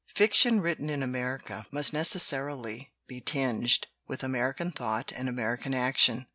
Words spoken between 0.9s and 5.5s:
America must necessarily be tinged with American thought and